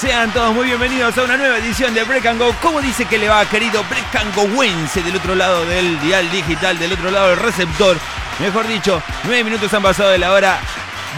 [0.00, 2.54] Sean todos muy bienvenidos a una nueva edición de Break and Go.
[2.62, 6.30] ¿Cómo dice que le va, querido Break and Go Wense del otro lado del dial
[6.30, 7.96] digital, del otro lado del receptor?
[8.38, 10.60] Mejor dicho, nueve minutos han pasado de la hora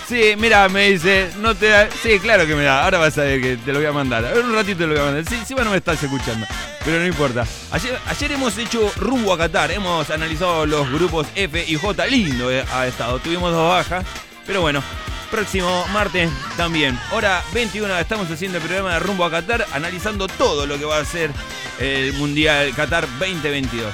[0.09, 1.87] Sí, mira, me dice, no te da.
[2.01, 2.83] Sí, claro que me da.
[2.83, 4.25] Ahora vas a ver que te lo voy a mandar.
[4.25, 5.23] A ver, un ratito te lo voy a mandar.
[5.25, 6.47] Sí, sí, no me estás escuchando.
[6.83, 7.45] Pero no importa.
[7.69, 9.69] Ayer, ayer hemos hecho rumbo a Qatar.
[9.69, 12.07] Hemos analizado los grupos F y J.
[12.07, 13.19] Lindo eh, ha estado.
[13.19, 14.03] Tuvimos dos bajas.
[14.47, 14.81] Pero bueno,
[15.29, 16.97] próximo martes también.
[17.11, 19.67] Hora 21 estamos haciendo el programa de rumbo a Qatar.
[19.73, 21.29] Analizando todo lo que va a ser
[21.77, 23.93] el Mundial Qatar 2022.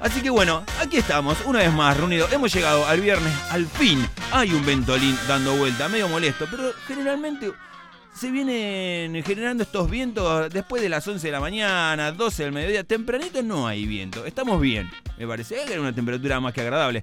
[0.00, 2.32] Así que bueno, aquí estamos, una vez más reunidos.
[2.32, 4.06] Hemos llegado al viernes, al fin.
[4.32, 7.52] Hay un ventolín dando vuelta, medio molesto, pero generalmente
[8.14, 12.84] se vienen generando estos vientos después de las 11 de la mañana, 12 del mediodía.
[12.84, 15.64] Tempranito no hay viento, estamos bien, me parece.
[15.66, 17.02] que una temperatura más que agradable.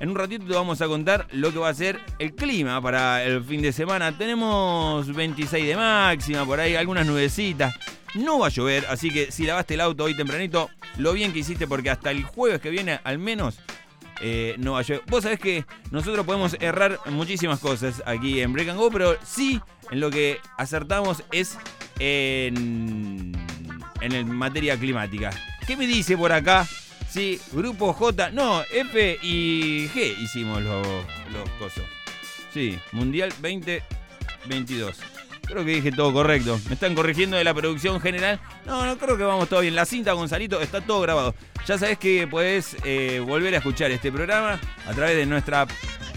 [0.00, 3.22] En un ratito te vamos a contar lo que va a ser el clima para
[3.22, 4.16] el fin de semana.
[4.16, 7.74] Tenemos 26 de máxima, por ahí algunas nubecitas.
[8.14, 11.40] No va a llover, así que si lavaste el auto hoy tempranito, lo bien que
[11.40, 13.58] hiciste porque hasta el jueves que viene al menos
[14.22, 15.02] eh, no va a llover.
[15.06, 19.60] Vos sabés que nosotros podemos errar muchísimas cosas aquí en Break and Go, pero sí
[19.90, 21.58] en lo que acertamos es
[21.98, 23.32] en,
[24.00, 25.30] en materia climática.
[25.66, 26.66] ¿Qué me dice por acá?
[27.10, 30.86] Sí, grupo J, no, F y G hicimos los,
[31.32, 31.82] los cosos.
[32.54, 34.96] Sí, Mundial 2022.
[35.42, 36.60] Creo que dije todo correcto.
[36.68, 38.38] Me están corrigiendo de la producción general.
[38.64, 39.74] No, no creo que vamos todo bien.
[39.74, 41.34] La cinta, Gonzalito, está todo grabado.
[41.66, 45.66] Ya sabes que puedes eh, volver a escuchar este programa a través de nuestra.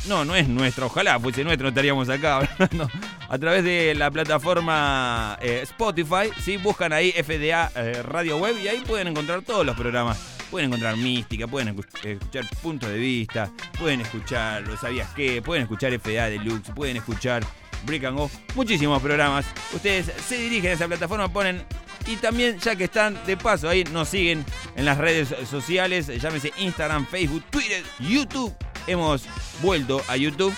[0.08, 2.90] No, no es nuestra, ojalá fuese nuestro, estaríamos acá hablando.
[3.30, 6.58] A través de la plataforma eh, Spotify, ¿sí?
[6.58, 10.33] buscan ahí FDA eh, Radio Web y ahí pueden encontrar todos los programas.
[10.54, 16.00] Pueden encontrar mística, pueden escuchar puntos de vista, pueden escuchar lo sabías qué, pueden escuchar
[16.00, 17.44] FDA Deluxe, pueden escuchar
[17.88, 19.48] Brick and Go, muchísimos programas.
[19.74, 21.64] Ustedes se dirigen a esa plataforma, ponen
[22.06, 24.46] y también, ya que están de paso ahí, nos siguen
[24.76, 28.54] en las redes sociales, llámese Instagram, Facebook, Twitter, YouTube.
[28.86, 29.24] Hemos
[29.60, 30.54] vuelto a YouTube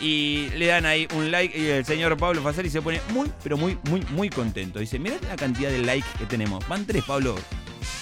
[0.00, 3.58] y le dan ahí un like y el señor Pablo Fasari se pone muy, pero
[3.58, 4.78] muy, muy, muy contento.
[4.78, 6.66] Dice, mirá la cantidad de likes que tenemos.
[6.68, 7.36] Van tres, Pablo.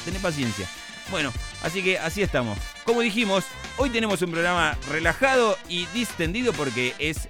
[0.05, 0.69] Tené paciencia.
[1.11, 1.33] Bueno,
[1.63, 2.59] así que así estamos.
[2.85, 3.45] Como dijimos,
[3.77, 7.29] hoy tenemos un programa relajado y distendido porque es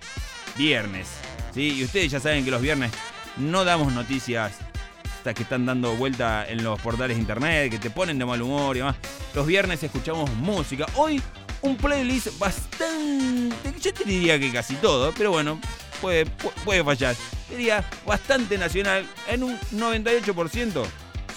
[0.57, 1.09] viernes.
[1.55, 1.75] ¿sí?
[1.79, 2.91] Y ustedes ya saben que los viernes
[3.37, 4.53] no damos noticias
[5.19, 8.41] estas que están dando vuelta en los portales de internet, que te ponen de mal
[8.41, 8.97] humor y demás.
[9.35, 10.87] Los viernes escuchamos música.
[10.95, 11.21] Hoy
[11.63, 15.61] un playlist bastante, yo te diría que casi todo, pero bueno,
[16.01, 16.27] puede,
[16.65, 17.17] puede fallar.
[17.51, 20.85] Diría bastante nacional en un 98%.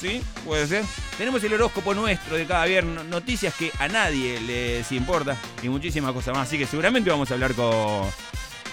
[0.02, 0.20] ¿Sí?
[0.44, 0.84] Puede ser.
[1.16, 6.12] Tenemos el horóscopo nuestro de cada viernes, noticias que a nadie les importa y muchísimas
[6.12, 6.48] cosas más.
[6.48, 8.10] Así que seguramente vamos a hablar con,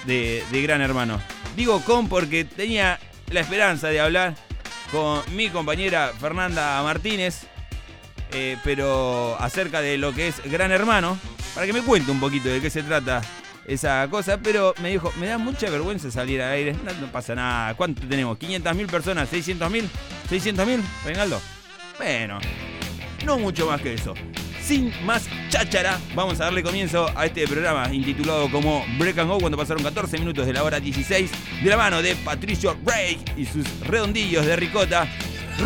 [0.07, 1.21] de, Gran Hermano.
[1.55, 2.99] Digo con porque tenía
[3.31, 4.37] la esperanza de hablar
[4.91, 7.43] con mi compañera Fernanda Martínez,
[8.33, 11.19] eh, pero acerca de lo que es Gran Hermano,
[11.55, 13.21] para que me cuente un poquito de qué se trata
[13.69, 17.75] esa cosa, pero me dijo, me da mucha vergüenza salir al aire, no, pasa nada,
[17.75, 18.37] ¿cuánto tenemos?
[18.39, 19.33] ¿500 mil personas?
[19.33, 19.89] ¿600 mil?
[20.29, 21.41] ¿600 mil, Reinaldo?
[21.99, 22.39] Bueno,
[23.25, 24.15] no mucho más que eso
[24.69, 29.39] sin más cháchara, vamos a darle comienzo a este programa intitulado como Break and Go
[29.41, 31.31] cuando pasaron 14 minutos de la hora 16
[31.63, 35.09] de la mano de Patricio Ray y sus redondillos de ricota.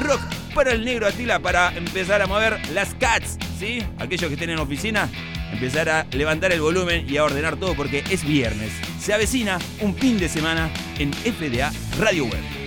[0.04, 0.20] Rock
[0.54, 3.82] para el negro Atila para empezar a mover las cats, ¿sí?
[3.98, 5.08] Aquellos que estén en oficina,
[5.52, 8.72] empezar a levantar el volumen y a ordenar todo porque es viernes.
[9.00, 12.61] Se avecina un fin de semana en FDA Radio Web.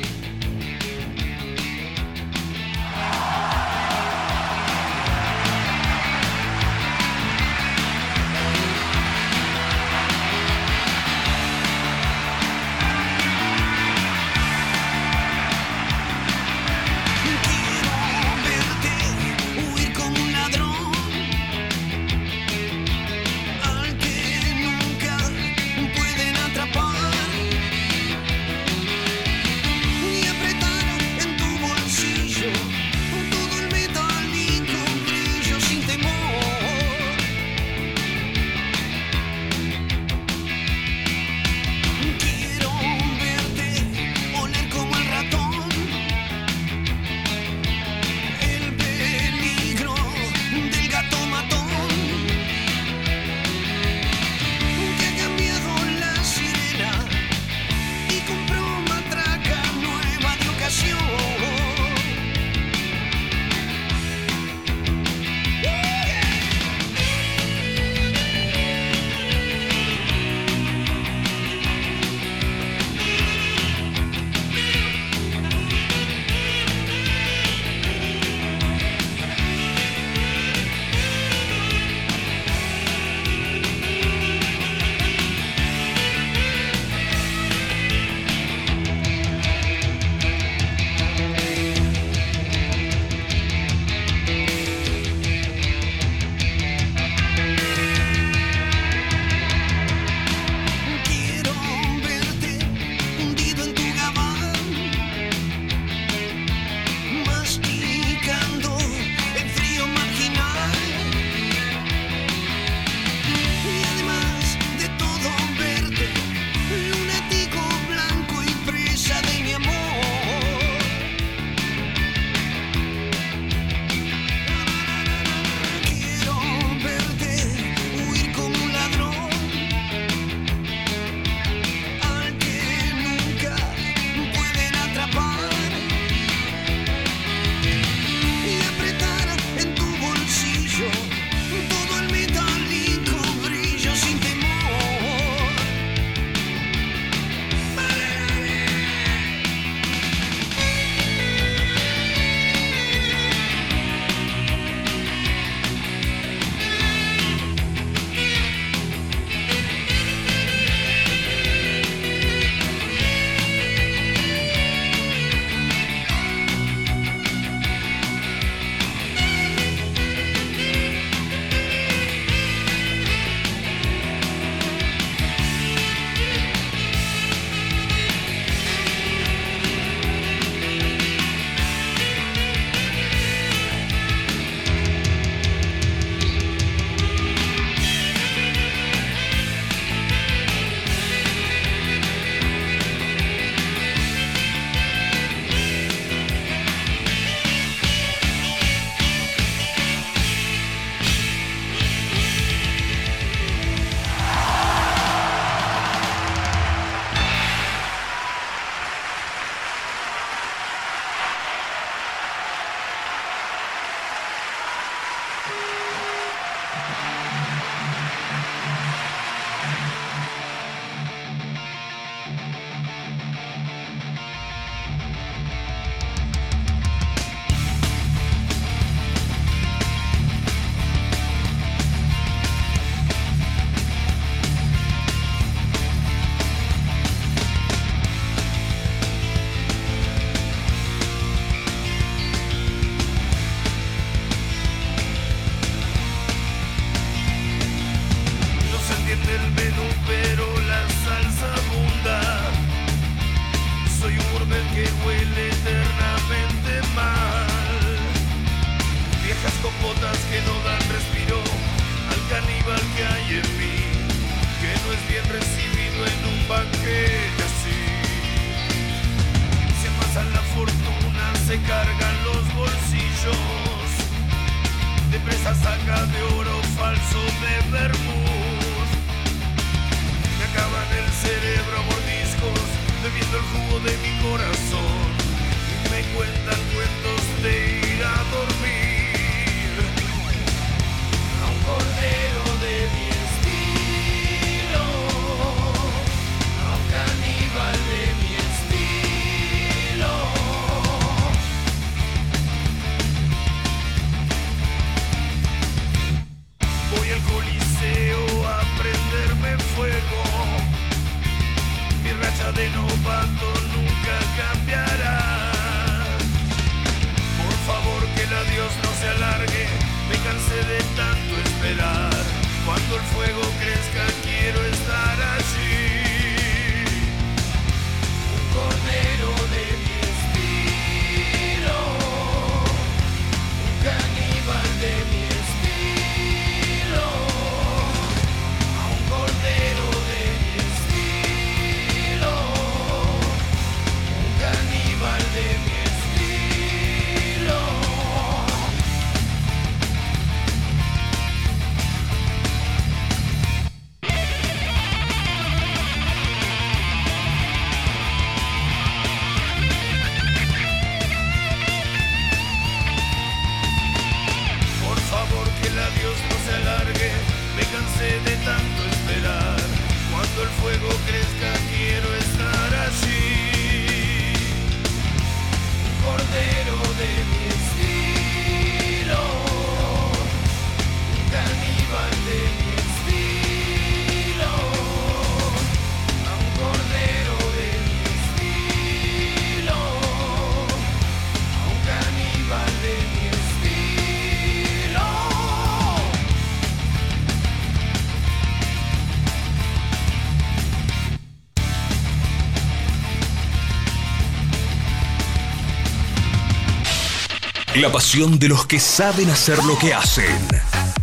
[407.82, 410.48] La pasión de los que saben hacer lo que hacen.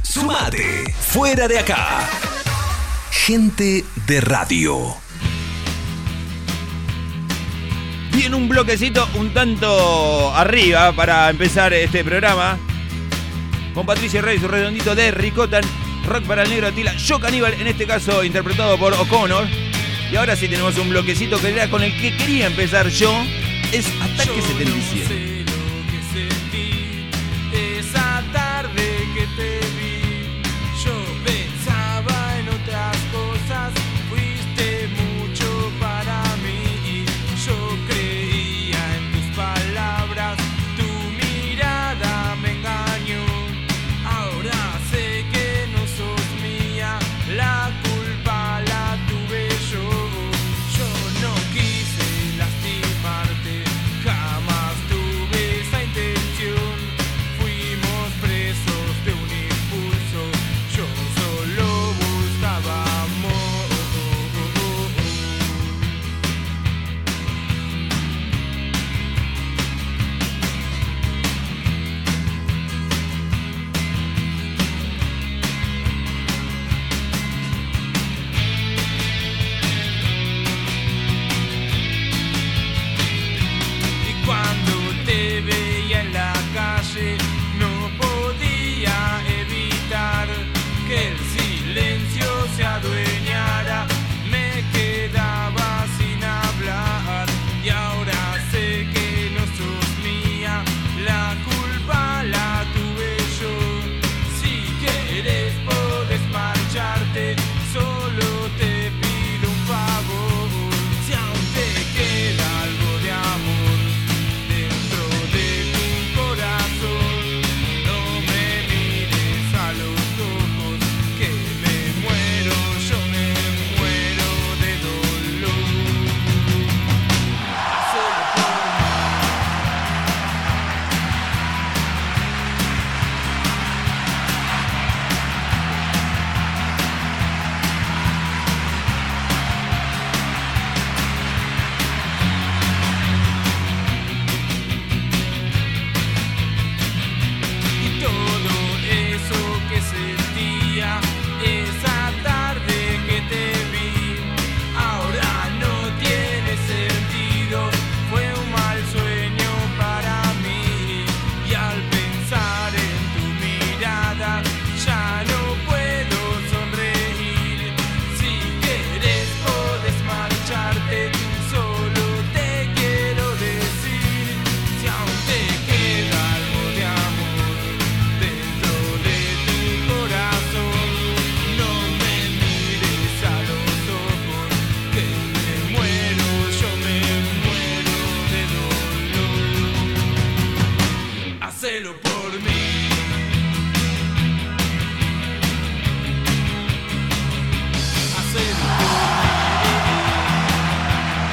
[0.02, 2.08] Sumate, fuera de acá.
[3.10, 4.96] Gente de radio.
[8.16, 12.58] Y en un bloquecito un tanto arriba para empezar este programa.
[13.74, 15.64] Con Patricia Reyes, su redondito de Ricotan,
[16.06, 19.46] Rock para el Negro Atila, Yo Caníbal, en este caso interpretado por O'Connor.
[20.10, 23.12] Y ahora sí tenemos un bloquecito que era con el que quería empezar yo.
[23.72, 25.31] Es Ataque 77.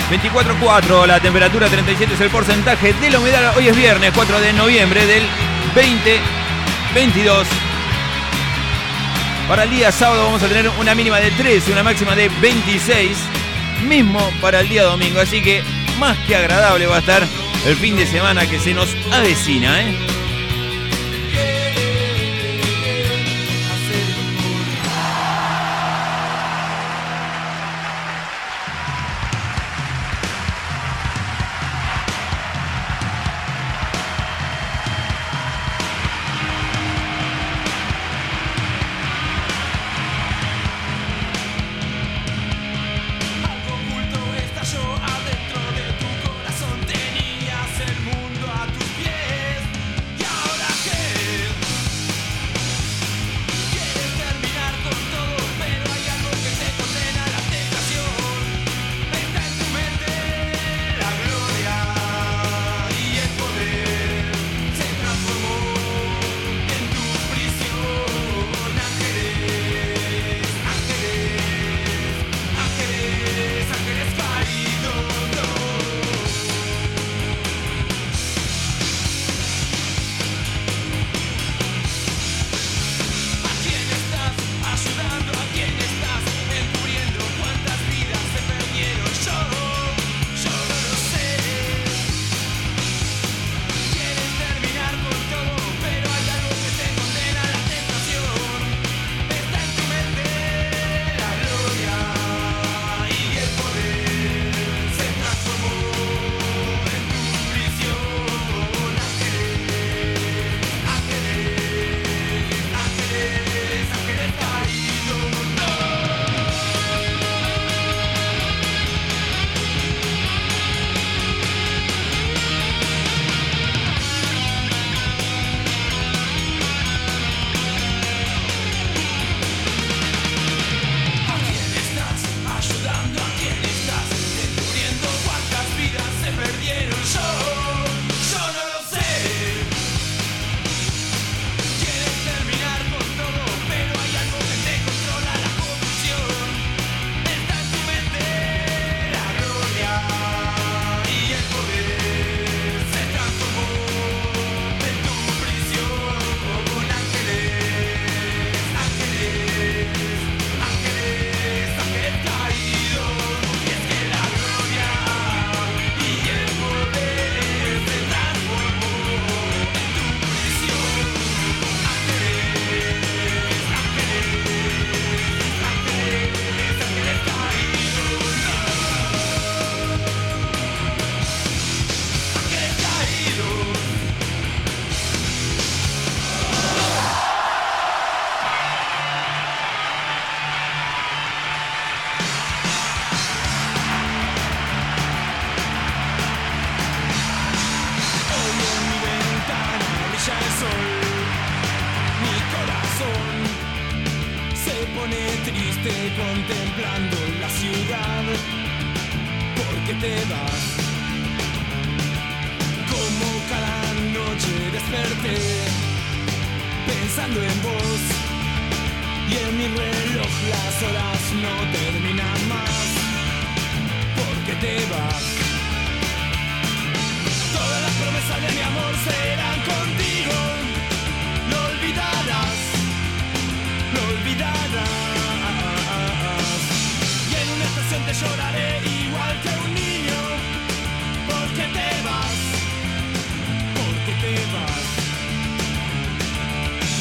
[0.09, 3.55] 24.4 la temperatura, 37 es el porcentaje de la humedad.
[3.55, 5.21] Hoy es viernes 4 de noviembre del
[5.75, 7.47] 2022.
[9.47, 13.17] Para el día sábado vamos a tener una mínima de 13, una máxima de 26.
[13.87, 15.19] Mismo para el día domingo.
[15.19, 15.61] Así que
[15.99, 17.27] más que agradable va a estar
[17.67, 19.79] el fin de semana que se nos avecina.
[19.79, 20.08] ¿eh?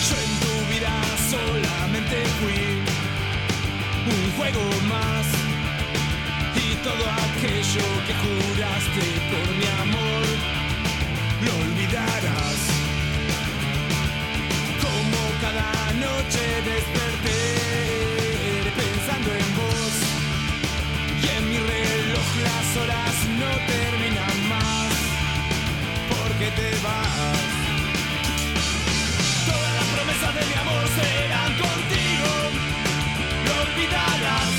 [0.09, 0.95] Yo en tu vida
[1.31, 2.61] solamente fui
[4.15, 5.27] un juego más.
[6.57, 10.25] Y todo aquello que juraste por mi amor,
[11.45, 12.61] lo olvidarás.
[14.85, 15.71] Como cada
[16.07, 17.43] noche desperté
[18.81, 19.95] pensando en vos.
[21.23, 23.98] Y en mi reloj las horas no terminan.
[29.47, 32.31] Todas las promesas de mi amor serán contigo.
[33.47, 34.53] Lo olvidarás,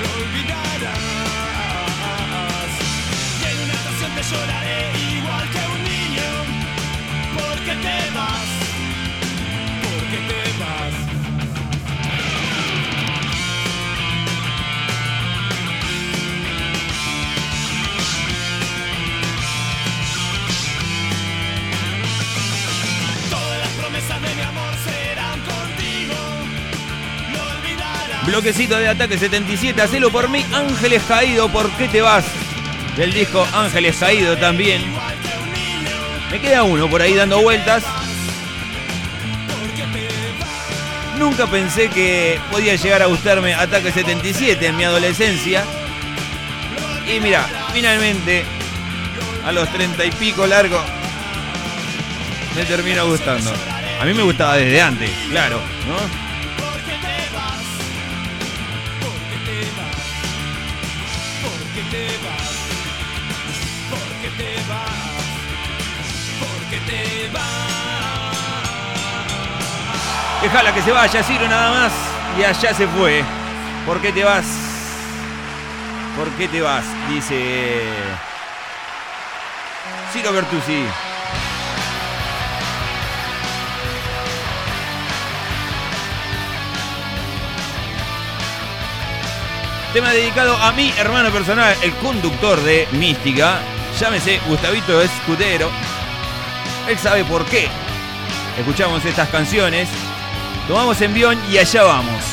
[0.00, 0.98] lo olvidarás,
[3.50, 5.21] en una canción te lloraré y
[28.32, 32.24] Bloquecito de ataque 77, hacelo por mí, Ángeles Caído, ¿por qué te vas?
[32.96, 34.82] Del disco Ángeles Caído también.
[36.30, 37.84] Me queda uno por ahí dando vueltas.
[41.18, 45.64] Nunca pensé que podía llegar a gustarme Ataque 77 en mi adolescencia.
[47.06, 48.44] Y mira, finalmente,
[49.44, 50.82] a los 30 y pico largo,
[52.56, 53.52] me termina gustando.
[54.00, 56.21] A mí me gustaba desde antes, claro, ¿no?
[70.52, 71.92] Déjala que se vaya, Ciro, nada más.
[72.38, 73.24] Y allá se fue.
[73.86, 74.44] ¿Por qué te vas?
[76.14, 76.84] ¿Por qué te vas?
[77.08, 77.80] Dice
[80.12, 80.84] Ciro Bertuzzi.
[89.94, 93.58] Tema dedicado a mi hermano personal, el conductor de Mística.
[93.98, 95.70] Llámese Gustavito Escudero.
[96.86, 97.70] Él sabe por qué.
[98.58, 99.88] Escuchamos estas canciones.
[100.72, 102.31] Tomamos envión y allá vamos.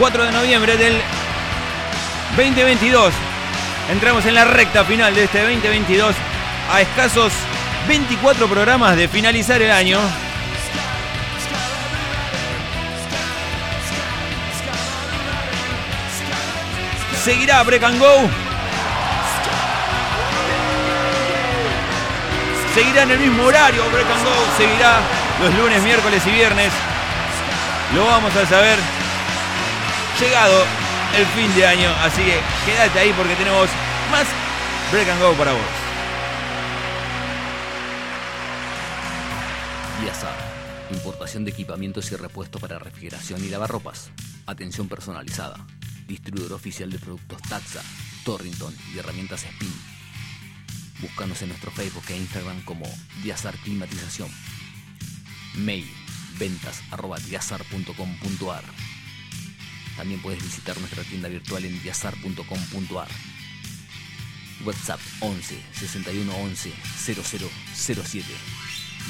[0.00, 0.98] 4 de noviembre del
[2.34, 3.12] 2022.
[3.90, 6.16] Entramos en la recta final de este 2022
[6.72, 7.34] a escasos
[7.86, 9.98] 24 programas de finalizar el año.
[17.22, 18.30] Seguirá Break and Go.
[22.74, 24.32] Seguirá en el mismo horario Break and Go.
[24.56, 25.00] Seguirá
[25.42, 26.72] los lunes, miércoles y viernes.
[27.94, 28.78] Lo vamos a saber
[30.20, 30.64] llegado
[31.16, 31.90] el fin de año.
[32.02, 33.68] Así que quédate ahí porque tenemos
[34.10, 34.26] más
[34.92, 35.62] Break and Go para vos.
[40.02, 40.50] Viasar.
[40.90, 44.10] Importación de equipamientos y repuestos para refrigeración y lavarropas.
[44.46, 45.56] Atención personalizada.
[46.06, 47.82] distribuidor oficial de productos Taxa,
[48.24, 49.72] Torrington y herramientas Spin.
[51.00, 52.84] Búscanos en nuestro Facebook e Instagram como
[53.22, 54.28] Diazar Climatización.
[55.54, 55.88] Mail
[56.38, 58.89] ventas arroba diazar.com.ar.
[60.00, 63.08] También puedes visitar nuestra tienda virtual en diazar.com.ar.
[64.64, 66.72] WhatsApp 11 61 11
[67.04, 68.24] 0007.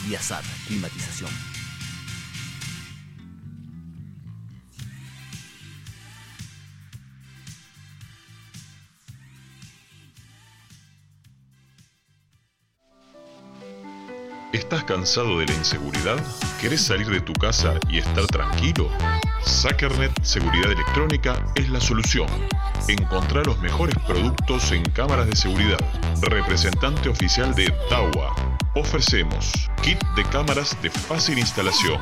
[0.09, 1.31] Diazar Climatización.
[14.53, 16.19] ¿Estás cansado de la inseguridad?
[16.61, 18.91] ¿Querés salir de tu casa y estar tranquilo?
[19.45, 22.29] Sackernet Seguridad Electrónica es la solución.
[22.89, 25.79] Encontrá los mejores productos en cámaras de seguridad.
[26.23, 28.35] Representante oficial de Tawa.
[28.75, 32.01] Ofrecemos kit de cámaras de fácil instalación.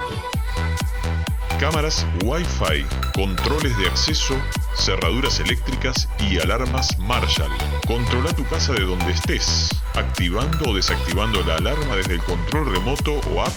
[1.58, 4.36] Cámaras Wi-Fi, controles de acceso,
[4.76, 7.50] cerraduras eléctricas y alarmas Marshall.
[7.86, 13.14] Controla tu casa de donde estés, activando o desactivando la alarma desde el control remoto
[13.34, 13.52] o app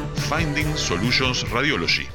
[0.29, 2.07] Finding Solutions Radiology.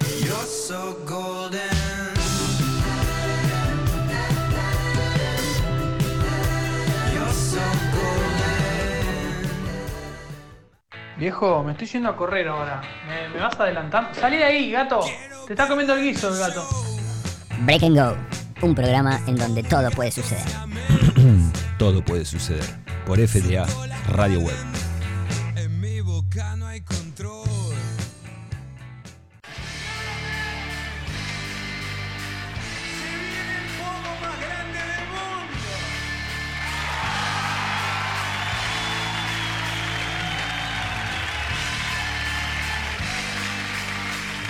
[11.18, 12.82] Viejo, me estoy yendo a correr ahora.
[13.08, 14.10] ¿Me, me vas a adelantar?
[14.14, 15.00] Salí de ahí, gato.
[15.46, 16.66] Te está comiendo el guiso el gato.
[17.60, 18.16] Break and Go,
[18.62, 20.44] un programa en donde todo puede suceder.
[21.78, 22.64] Todo puede suceder.
[23.04, 23.66] Por FDA
[24.08, 24.85] Radio Web.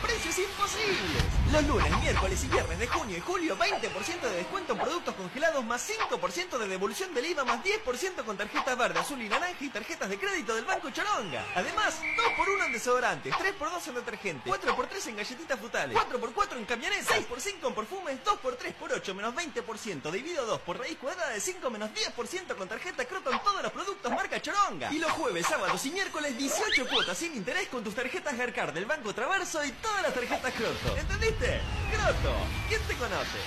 [0.00, 1.23] precios imposibles.
[1.54, 5.64] Los lunes, miércoles y viernes de junio y julio, 20% de descuento en productos congelados
[5.64, 9.68] más 5% de devolución del IVA más 10% con tarjetas verde, azul y naranja y
[9.68, 11.46] tarjetas de crédito del Banco Choronga.
[11.54, 17.68] Además, 2x1 en desodorantes, 3x2 en detergente, 4x3 en galletitas frutales, 4x4 en camionetas, 6x5
[17.68, 21.90] en perfumes, 2x3 por 8 menos 20%, dividido 2 por raíz cuadrada de 5 menos
[21.90, 24.92] 10% con tarjeta Croto en todos los productos marca Choronga.
[24.92, 28.86] Y los jueves, sábados y miércoles 18 cuotas sin interés con tus tarjetas Garcar del
[28.86, 30.96] Banco Traverso y todas las tarjetas Croto.
[30.96, 31.43] ¿Entendiste?
[31.92, 32.34] Croto,
[32.68, 33.38] ¿quién te conoce?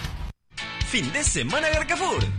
[0.88, 2.24] Fin de semana Garcafur.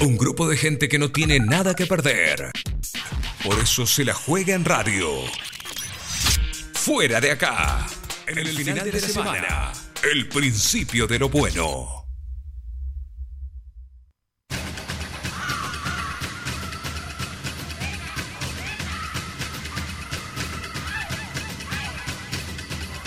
[0.00, 2.50] Un grupo de gente que no tiene nada que perder.
[3.44, 5.10] Por eso se la juega en radio.
[6.72, 7.86] Fuera de acá.
[8.26, 9.72] En el, final, de, la semana.
[10.02, 12.06] El principio de lo bueno.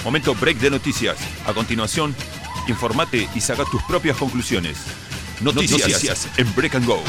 [0.03, 1.17] Momento break de noticias.
[1.47, 2.15] A continuación,
[2.67, 4.77] informate y saca tus propias conclusiones.
[5.43, 6.27] Noticias, Noticias.
[6.37, 7.03] en Break and Go.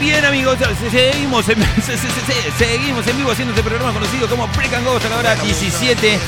[0.00, 3.92] Bien amigos, se- seguimos en, se- se- se- se- seguimos en vivo haciendo este programa
[3.92, 6.18] conocido como Break and Go hasta la hora 17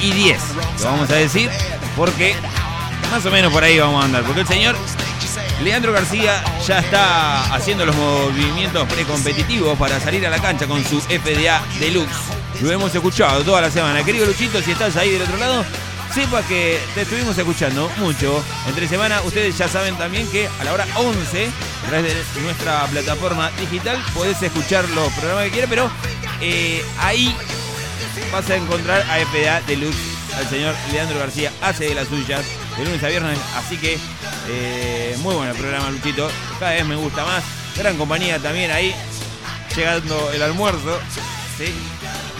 [0.00, 0.40] y 10.
[0.80, 1.50] Lo vamos a decir
[1.96, 2.34] porque
[3.10, 4.22] más o menos por ahí vamos a andar.
[4.24, 4.76] Porque el señor
[5.62, 11.00] Leandro García ya está haciendo los movimientos precompetitivos para salir a la cancha con su
[11.00, 12.10] FDA Deluxe.
[12.60, 14.02] Lo hemos escuchado toda la semana.
[14.04, 15.64] Querido Luchito, si estás ahí del otro lado,
[16.12, 18.42] sepa que te estuvimos escuchando mucho.
[18.68, 21.48] Entre semana, ustedes ya saben también que a la hora 11,
[21.84, 25.90] a través de nuestra plataforma digital, podés escuchar los programas que quieras, pero
[26.40, 27.34] eh, ahí
[28.32, 30.14] vas a encontrar a FDA Deluxe.
[30.36, 32.44] Al señor Leandro García hace de las suyas
[32.76, 33.38] de lunes a viernes.
[33.56, 33.96] Así que
[34.48, 36.28] eh, muy bueno el programa, Luchito.
[36.58, 37.44] Cada vez me gusta más.
[37.76, 38.92] Gran compañía también ahí.
[39.76, 40.98] Llegando el almuerzo.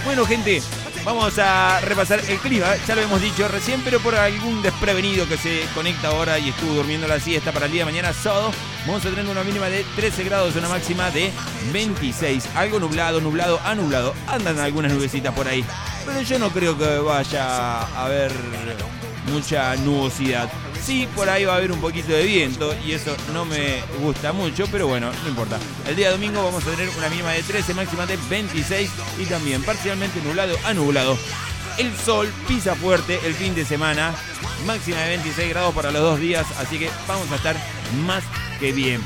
[0.05, 0.61] Bueno, gente,
[1.05, 2.66] vamos a repasar el clima.
[2.86, 6.74] Ya lo hemos dicho recién, pero por algún desprevenido que se conecta ahora y estuvo
[6.74, 8.50] durmiendo la siesta para el día de mañana, sábado,
[8.86, 11.30] vamos a tener una mínima de 13 grados, una máxima de
[11.72, 12.48] 26.
[12.55, 14.14] Algo nublado, nublado, a nublado.
[14.26, 15.64] Andan algunas nubecitas por ahí.
[16.07, 18.32] Pero yo no creo que vaya a haber
[19.32, 20.50] mucha nubosidad.
[20.85, 24.35] Sí, por ahí va a haber un poquito de viento y eso no me gusta
[24.35, 25.59] mucho, pero bueno, no importa.
[25.89, 29.62] El día domingo vamos a tener una mínima de 13, máxima de 26 y también
[29.62, 31.16] parcialmente nublado a nublado.
[31.78, 34.14] El sol pisa fuerte el fin de semana,
[34.66, 37.57] máxima de 26 grados para los dos días, así que vamos a estar
[38.05, 38.22] más
[38.61, 39.01] que bien.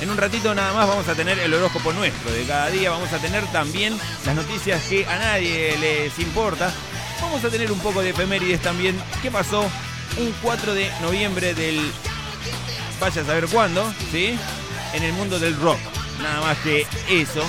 [0.00, 3.12] En un ratito nada más vamos a tener el horóscopo nuestro de cada día, vamos
[3.12, 6.72] a tener también las noticias que a nadie les importa.
[7.20, 8.98] Vamos a tener un poco de efemérides también.
[9.20, 9.68] ¿Qué pasó
[10.16, 11.80] un 4 de noviembre del
[13.00, 14.38] vaya a saber cuándo, ¿sí?
[14.94, 15.78] En el mundo del rock.
[16.22, 17.44] Nada más que eso.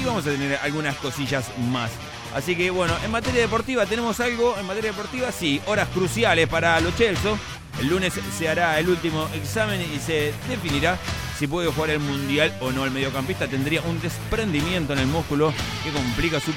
[0.00, 1.90] Y vamos a tener algunas cosillas más.
[2.34, 4.56] Así que bueno, en materia deportiva tenemos algo.
[4.58, 7.32] En materia deportiva, sí, horas cruciales para los Chelsea.
[7.80, 10.98] El lunes se hará el último examen y se definirá
[11.40, 12.84] si puede jugar el Mundial o no.
[12.84, 16.52] El mediocampista tendría un desprendimiento en el músculo que complica su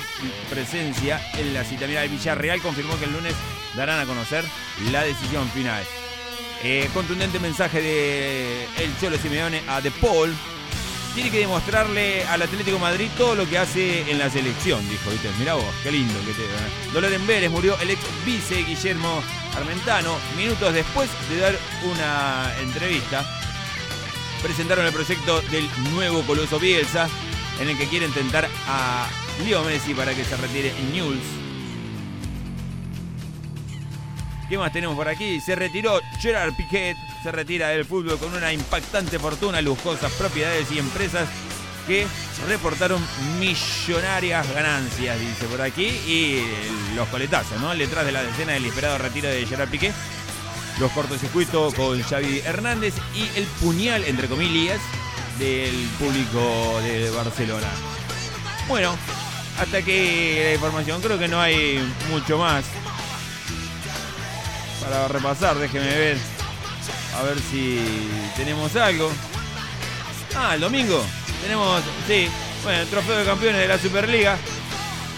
[0.49, 1.87] presencia en la cita.
[1.87, 3.33] Mira, el Villarreal confirmó que el lunes
[3.77, 4.43] darán a conocer
[4.91, 5.81] la decisión final.
[6.63, 10.35] Eh, contundente mensaje de el Cholo Simeone a De Paul.
[11.15, 15.11] Tiene que demostrarle al Atlético Madrid todo lo que hace en la selección, dijo.
[15.11, 15.29] ¿viste?
[15.39, 16.91] Mirá vos, qué lindo que te ¿eh?
[16.91, 19.23] Dolor en Vélez murió el ex vice Guillermo
[19.55, 21.55] Armentano minutos después de dar
[21.85, 23.25] una entrevista.
[24.43, 27.07] Presentaron el proyecto del nuevo Coloso Bielsa,
[27.61, 29.07] en el que quieren tentar a
[29.45, 31.23] Leo Messi para que se retire en Newell's.
[34.49, 35.39] ¿Qué más tenemos por aquí?
[35.39, 40.79] Se retiró Gerard Piquet, se retira del fútbol con una impactante fortuna, lujosas propiedades y
[40.79, 41.29] empresas
[41.87, 42.05] que
[42.47, 43.01] reportaron
[43.39, 46.43] millonarias ganancias, dice por aquí, y
[46.95, 47.73] los coletazos, ¿no?
[47.73, 49.93] Detrás de la decena del esperado retiro de Gerard Piqué,
[50.79, 54.79] los cortocircuitos con Xavi Hernández y el puñal, entre comillas,
[55.39, 57.67] del público de Barcelona.
[58.67, 58.95] Bueno,
[59.59, 62.65] hasta que la información, creo que no hay mucho más.
[64.81, 66.17] para repasar, déjeme ver.
[67.17, 67.79] A ver si
[68.35, 69.11] tenemos algo.
[70.35, 71.03] Ah, el domingo
[71.43, 72.27] tenemos, sí,
[72.63, 74.37] bueno, el trofeo de campeones de la Superliga.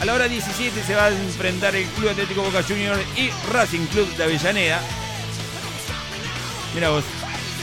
[0.02, 3.86] A la hora 17 se va a enfrentar el Club Atlético Boca Juniors y Racing
[3.88, 4.82] Club de Avellaneda.
[6.76, 7.06] Mira vos.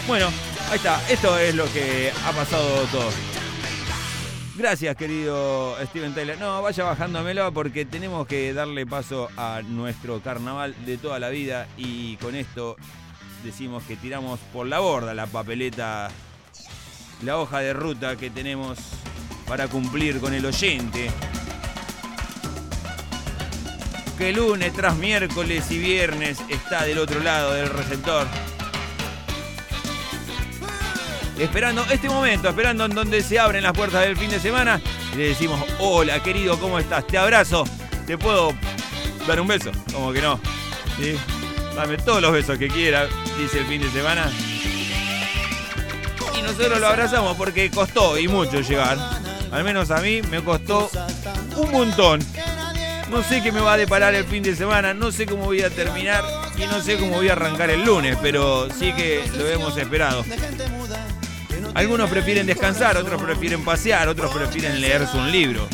[0.06, 0.28] Bueno,
[0.70, 1.06] ahí está.
[1.10, 3.10] Esto es lo que ha pasado todo.
[4.56, 6.38] Gracias, querido Steven Taylor.
[6.38, 11.68] No, vaya bajándomelo porque tenemos que darle paso a nuestro carnaval de toda la vida
[11.76, 12.76] y con esto
[13.44, 16.10] decimos que tiramos por la borda la papeleta,
[17.22, 18.78] la hoja de ruta que tenemos
[19.46, 21.10] para cumplir con el oyente.
[24.16, 28.26] Que lunes tras miércoles y viernes está del otro lado del receptor.
[31.38, 34.80] Esperando este momento, esperando en donde se abren las puertas del fin de semana.
[35.14, 37.06] Y le decimos, hola querido, ¿cómo estás?
[37.06, 37.64] Te abrazo.
[38.06, 38.54] ¿Te puedo
[39.26, 39.70] dar un beso?
[39.92, 40.40] Como que no.
[41.74, 43.06] Dame todos los besos que quiera,
[43.38, 44.30] dice el fin de semana.
[46.38, 48.98] Y nosotros lo abrazamos porque costó y mucho llegar.
[49.50, 50.90] Al menos a mí me costó
[51.56, 52.20] un montón.
[53.10, 55.62] No sé qué me va a deparar el fin de semana, no sé cómo voy
[55.62, 56.24] a terminar
[56.56, 60.24] y no sé cómo voy a arrancar el lunes, pero sí que lo hemos esperado.
[61.74, 65.68] Algunos prefieren descansar, otros prefieren pasear, otros prefieren leerse un libro.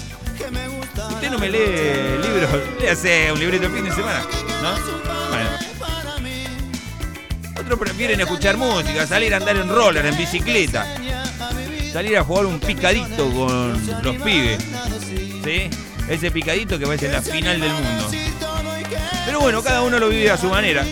[1.11, 4.23] Usted no me lee libros, léase un librito el fin de semana,
[4.63, 4.99] ¿no?
[7.61, 10.87] Otros prefieren escuchar música, salir a andar en roller, en bicicleta,
[11.93, 13.73] salir a jugar un picadito con
[14.03, 14.63] los pibes,
[15.45, 15.69] ¿sí?
[16.09, 18.09] Ese picadito que va a ser la final del mundo.
[19.27, 20.85] Pero bueno, cada uno lo vive a su manera.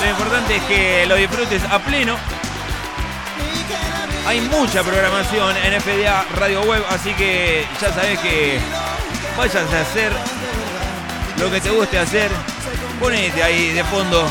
[0.00, 2.16] Lo importante es que lo disfrutes a pleno.
[4.26, 8.58] Hay mucha programación en FDA Radio Web, así que ya sabes que
[9.36, 10.12] vayas a hacer
[11.38, 12.30] lo que te guste hacer.
[13.00, 14.28] Ponete ahí de fondo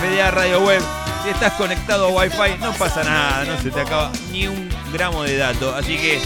[0.00, 0.82] FDA Radio Web.
[1.22, 5.22] Si estás conectado a Wi-Fi, no pasa nada, no se te acaba ni un gramo
[5.22, 5.74] de datos.
[5.76, 6.20] Así que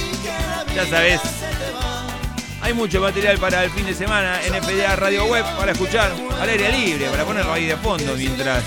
[0.75, 1.21] ya sabes,
[2.65, 6.11] hay mucho material para el fin de semana en FDA Radio Web para escuchar
[6.41, 8.65] al aire libre, para ponerlo ahí de fondo mientras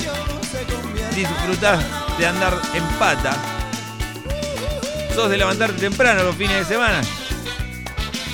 [1.16, 1.84] disfrutás
[2.20, 3.36] de andar en pata.
[5.16, 7.02] ¿Sos de levantarte temprano los fines de semana?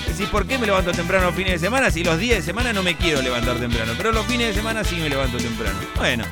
[0.05, 1.89] Decís, ¿por qué me levanto temprano los fines de semana?
[1.89, 4.83] Si los días de semana no me quiero levantar temprano, pero los fines de semana
[4.83, 5.79] sí me levanto temprano.
[5.95, 6.25] Bueno,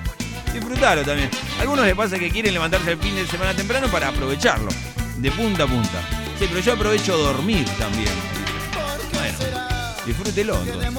[0.51, 1.29] disfrutalo también.
[1.61, 4.71] Algunos les pasa que quieren levantarse el fin de semana temprano para aprovecharlo,
[5.19, 6.01] de punta a punta.
[6.37, 8.30] Sí, pero yo aprovecho dormir también.
[10.05, 10.93] Disfrútelo entonces.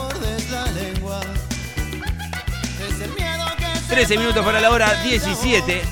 [3.89, 5.83] 13 minutos para la hora 17.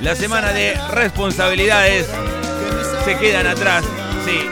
[0.00, 2.08] La semana de responsabilidades
[3.04, 3.84] se quedan atrás.
[4.24, 4.48] Sí.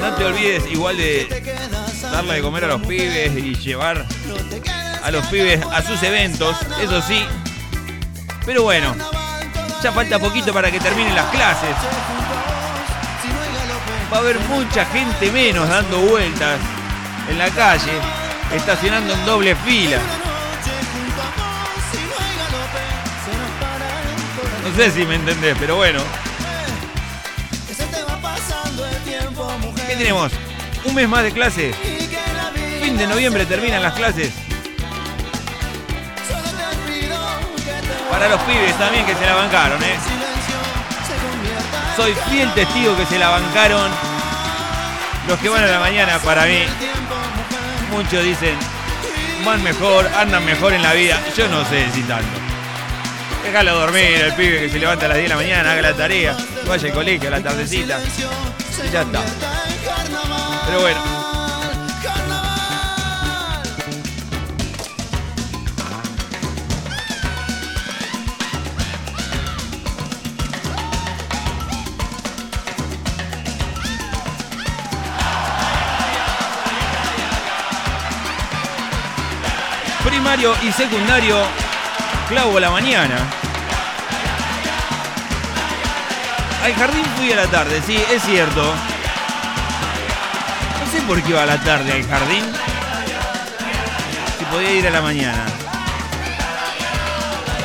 [0.00, 4.04] No te olvides igual de darle de comer a los pibes y llevar
[5.02, 6.56] a los pibes a sus eventos.
[6.82, 7.24] Eso sí.
[8.44, 8.94] Pero bueno,
[9.82, 11.76] ya falta poquito para que terminen las clases.
[14.12, 16.60] Va a haber mucha gente menos dando vueltas
[17.28, 17.90] en la calle,
[18.54, 19.98] estacionando en doble fila.
[24.62, 26.00] No sé si me entendés, pero bueno.
[29.88, 30.32] ¿Qué tenemos?
[30.84, 31.74] ¿Un mes más de clase?
[32.80, 34.32] Fin de noviembre terminan las clases.
[38.10, 40.15] Para los pibes también que se la bancaron, ¿eh?
[41.96, 43.90] Soy fiel testigo que se la bancaron
[45.26, 46.64] los que van a la mañana para mí.
[47.90, 48.54] Muchos dicen,
[49.44, 51.18] van mejor, andan mejor en la vida.
[51.36, 52.38] Yo no sé si tanto.
[53.44, 55.94] Déjalo dormir, el pibe que se levanta a las 10 de la mañana, haga la
[55.94, 56.36] tarea,
[56.66, 57.98] vaya al colegio a la tardecita.
[58.84, 59.22] Y ya está.
[60.66, 61.15] Pero bueno.
[80.38, 81.42] Y secundario,
[82.28, 83.16] clavo la mañana.
[86.62, 88.62] Al jardín fui a la tarde, sí, es cierto.
[90.78, 92.44] No sé por qué iba a la tarde al jardín.
[94.38, 95.42] Si podía ir a la mañana.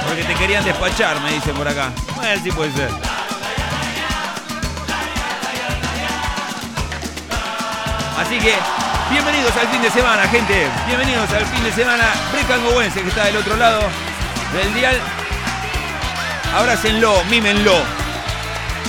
[0.08, 1.92] Porque te querían despachar, me dice por acá.
[2.16, 2.90] Bueno, sí puede ser.
[8.18, 8.56] Así que,
[9.12, 10.68] bienvenidos al fin de semana, gente.
[10.88, 12.06] Bienvenidos al fin de semana.
[12.32, 13.82] Brecangowense que está del otro lado
[14.54, 14.98] del dial.
[16.56, 17.76] Abrácenlo, mímenlo.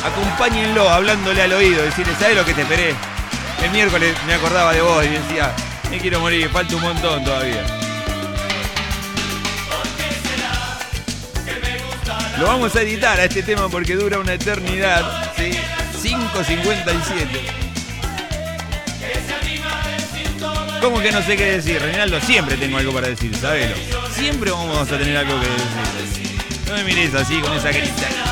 [0.05, 2.95] Acompáñenlo hablándole al oído, decirle, ¿sabes lo que te esperé?
[3.63, 5.53] El miércoles me acordaba de vos y me decía,
[5.91, 7.65] me quiero morir, falta un montón todavía.
[12.39, 15.33] Lo vamos a editar a este tema porque dura una eternidad.
[15.37, 15.53] ¿sí?
[16.03, 17.62] 5.57.
[20.83, 21.81] ¿Cómo que no sé qué decir?
[21.81, 23.77] Reinaldo, siempre tengo algo para decir, sabelo.
[24.13, 25.47] Siempre vamos a tener algo que
[26.03, 26.37] decir.
[26.67, 28.32] No me mires así con esa grita.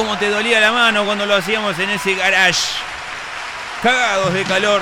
[0.00, 2.62] ¿Cómo te dolía la mano cuando lo hacíamos en ese garage?
[3.82, 4.80] Cagados de calor.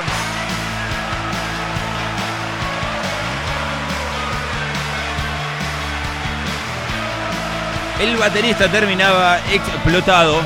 [7.98, 10.40] El baterista terminaba explotado.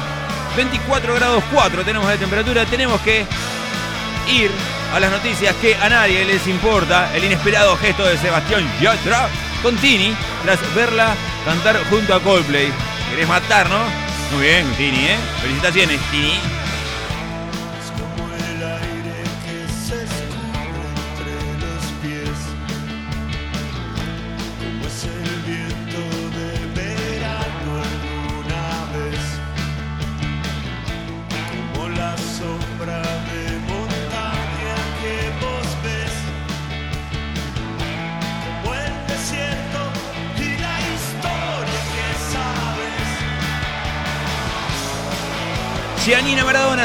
[0.57, 2.65] 24 grados 4 tenemos de temperatura.
[2.65, 3.27] Tenemos que
[4.31, 4.51] ir
[4.95, 7.15] a las noticias que a nadie les importa.
[7.15, 9.29] El inesperado gesto de Sebastián Yatra
[9.63, 11.15] con Tini tras verla
[11.45, 12.73] cantar junto a Coldplay.
[13.11, 14.02] Querés matar, ¿no?
[14.33, 15.17] Muy bien, Tini, ¿eh?
[15.43, 16.62] Felicitaciones, Tini.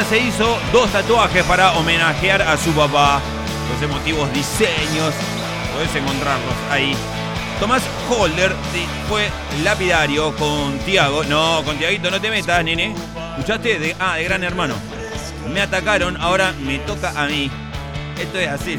[0.08, 3.20] Se hizo dos tatuajes para homenajear a su papá.
[3.70, 5.12] Los emotivos diseños,
[5.74, 6.96] podés encontrarlos ahí.
[7.60, 8.54] Tomás Holder
[9.08, 9.28] fue
[9.62, 11.24] lapidario con Tiago.
[11.24, 12.94] No, con Tiaguito no te metas, nene.
[13.36, 13.78] ¿Escuchaste?
[13.78, 14.76] De, ah, de Gran Hermano.
[15.52, 17.50] Me atacaron, ahora me toca a mí.
[18.18, 18.78] Esto es así.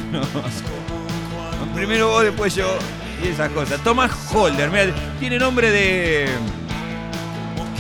[1.76, 2.68] Primero vos, después yo.
[3.24, 3.80] y esas cosas.
[3.84, 6.30] Tomás Holder, tiene nombre de.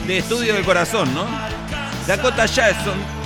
[0.06, 1.26] de estudio del corazón, ¿no?
[2.06, 3.19] Dakota Jackson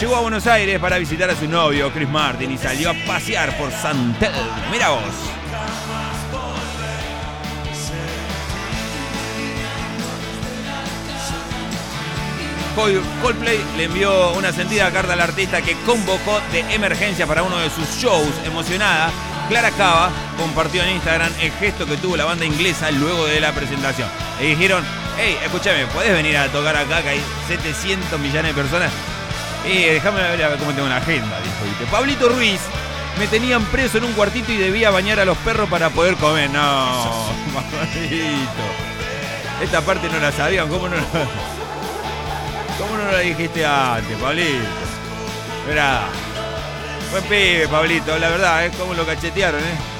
[0.00, 3.56] llegó a Buenos Aires para visitar a su novio, Chris Martin, y salió a pasear
[3.58, 4.38] por San Telmo.
[4.70, 5.02] Mira vos.
[12.76, 17.58] Col- Coldplay le envió una sentida carta al artista que convocó de emergencia para uno
[17.58, 18.28] de sus shows.
[18.44, 19.10] Emocionada,
[19.48, 23.52] Clara Cava compartió en Instagram el gesto que tuvo la banda inglesa luego de la
[23.52, 24.08] presentación.
[24.40, 24.84] Le dijeron,
[25.18, 28.92] hey, escúchame, ¿podés venir a tocar acá que hay 700 millones de personas?
[29.66, 31.64] Y déjame ver ver cómo tengo la agenda, dijo.
[31.64, 31.86] ¿viste?
[31.86, 32.60] Pablito Ruiz,
[33.18, 36.50] me tenían preso en un cuartito y debía bañar a los perros para poder comer.
[36.50, 38.50] No, Pablito.
[39.62, 41.02] Esta parte no la sabían, ¿cómo no la...
[42.78, 44.64] ¿Cómo no la dijiste antes, Pablito?
[45.66, 46.04] Verá.
[47.10, 49.90] Buen pibe, Pablito, la verdad, es como lo cachetearon, ¿eh?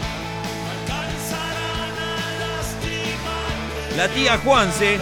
[3.97, 4.99] La tía Juanse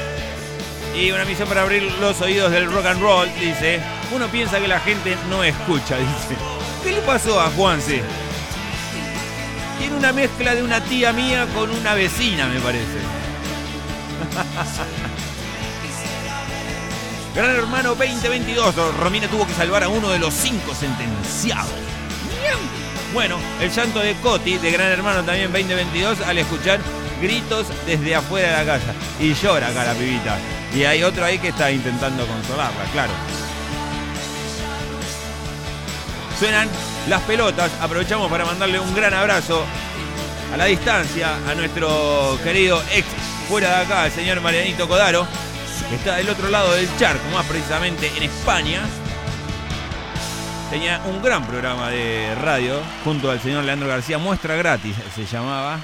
[0.97, 3.81] y una misión para abrir los oídos del rock and roll, dice.
[4.11, 6.37] Uno piensa que la gente no escucha, dice.
[6.83, 8.03] ¿Qué le pasó a Juanse?
[9.79, 12.85] Tiene una mezcla de una tía mía con una vecina, me parece.
[17.35, 18.75] Gran Hermano 2022.
[18.99, 21.71] Romina tuvo que salvar a uno de los cinco sentenciados.
[23.13, 26.81] Bueno, el llanto de Coti, de Gran Hermano también 2022, al escuchar
[27.21, 28.95] gritos desde afuera de la casa.
[29.21, 30.39] Y llora acá la pibita.
[30.75, 33.13] Y hay otro ahí que está intentando consolarla, claro.
[36.39, 36.69] Suenan
[37.09, 37.73] las pelotas.
[37.81, 39.65] Aprovechamos para mandarle un gran abrazo
[40.53, 43.07] a la distancia a nuestro querido ex
[43.49, 45.27] fuera de acá, el señor Marianito Codaro,
[45.89, 48.83] que está del otro lado del charco, más precisamente en España.
[50.71, 55.81] Tenía un gran programa de radio junto al señor Leandro García, Muestra Gratis se llamaba.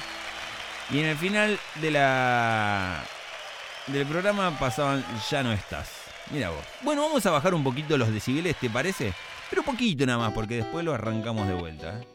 [0.91, 1.91] Y en el final de
[3.89, 5.89] del programa pasaban Ya no estás.
[6.31, 6.65] Mira vos.
[6.83, 9.13] Bueno, vamos a bajar un poquito los decibeles, ¿te parece?
[9.51, 12.01] Pero poquito nada más, porque después lo arrancamos de vuelta.
[12.01, 12.15] ¿eh?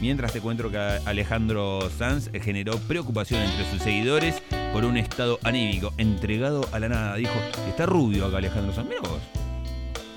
[0.00, 5.92] Mientras te cuento que Alejandro Sanz generó preocupación entre sus seguidores por un estado anímico
[5.98, 7.16] entregado a la nada.
[7.16, 7.34] Dijo,
[7.68, 8.88] está rubio acá Alejandro Sanz.
[8.88, 9.02] Mira.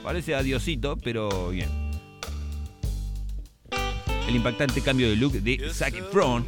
[0.04, 1.70] Parece adiosito, pero bien.
[4.28, 6.46] El impactante cambio de look de Zac Efron,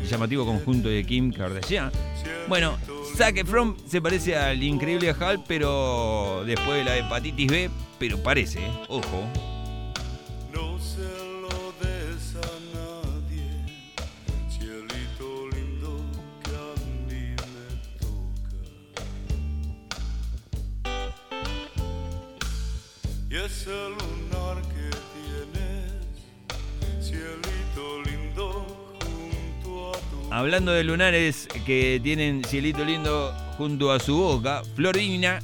[0.00, 1.90] el llamativo conjunto de Kim Kardashian.
[2.48, 2.76] Bueno,
[3.16, 8.60] Zac Efron se parece al increíble Hulk, pero después de la hepatitis B, pero parece,
[8.60, 8.72] ¿eh?
[8.88, 9.28] ojo.
[30.52, 35.38] Hablando de lunares que tienen cielito lindo junto a su boca, Florina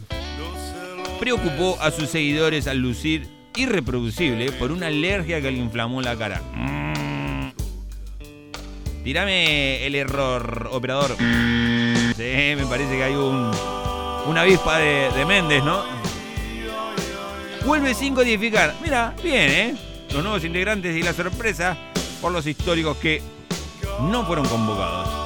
[1.18, 6.42] preocupó a sus seguidores al lucir irreproducible por una alergia que le inflamó la cara.
[6.54, 7.52] Mm.
[9.02, 11.18] Tírame el error, operador.
[11.18, 13.50] Me parece que hay un,
[14.26, 15.84] una avispa de, de Méndez, ¿no?
[17.64, 18.74] Vuelve sin codificar.
[18.82, 19.74] Mira, bien, ¿eh?
[20.12, 21.78] Los nuevos integrantes y la sorpresa
[22.20, 23.38] por los históricos que
[24.01, 25.17] no fueron convocados.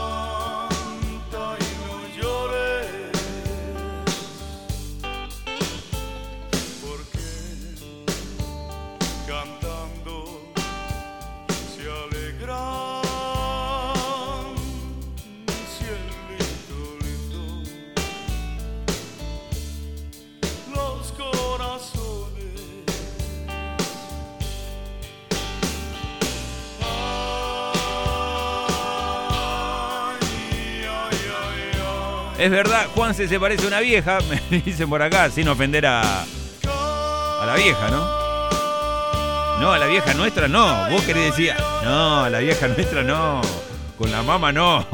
[32.42, 34.18] Es verdad, Juanse se parece a una vieja,
[34.50, 39.60] me dicen por acá, sin ofender a, a la vieja, ¿no?
[39.60, 40.90] No, a la vieja nuestra no.
[40.90, 43.40] Vos querés decir, no, a la vieja nuestra no.
[43.96, 44.84] Con la mamá no.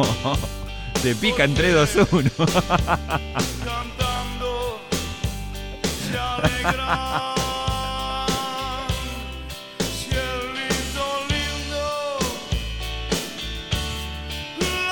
[1.02, 2.08] Se pica en 3, 2,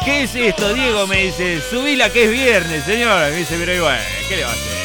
[0.07, 1.04] ¿Qué es esto, Diego?
[1.09, 3.28] Me dice, subila que es viernes, señor.
[3.28, 3.98] Me dice, pero igual,
[4.28, 4.76] ¿qué le va a hacer?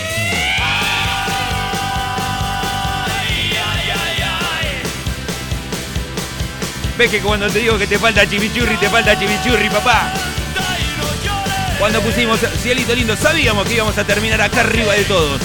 [6.97, 10.11] ¿Ves que cuando te digo que te falta chimichurri, te falta chimichurri, papá?
[11.78, 15.39] Cuando pusimos Cielito Lindo, sabíamos que íbamos a terminar acá arriba de todos.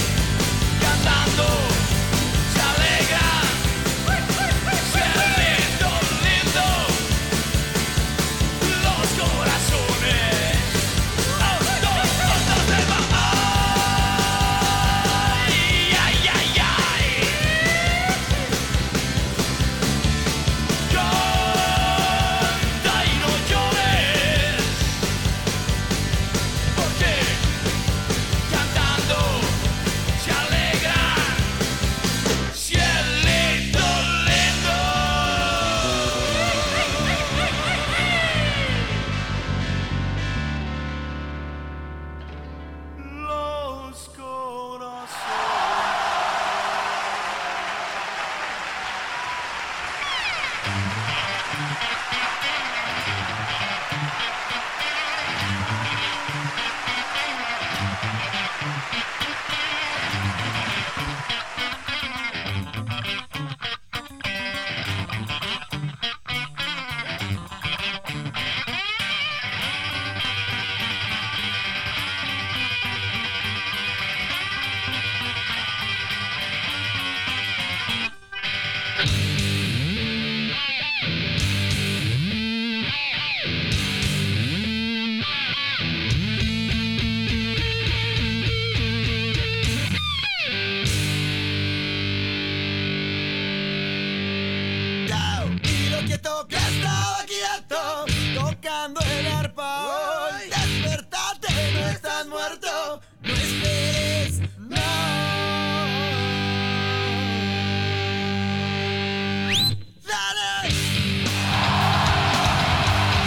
[96.07, 98.05] quieto, que estaba quieto,
[98.35, 99.87] tocando el arpa.
[99.87, 104.77] Hoy despertate, no estás muerto, no esperes, no.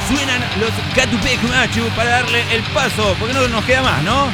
[0.08, 4.28] Suenan los Catupec Machu para darle el paso, porque no nos queda más, ¿no?